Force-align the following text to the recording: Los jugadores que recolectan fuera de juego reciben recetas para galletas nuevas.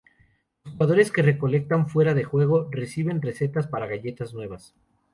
Los 0.63 0.71
jugadores 0.73 1.11
que 1.11 1.21
recolectan 1.21 1.87
fuera 1.87 2.15
de 2.15 2.23
juego 2.23 2.67
reciben 2.71 3.21
recetas 3.21 3.67
para 3.67 3.85
galletas 3.85 4.33
nuevas. 4.33 4.73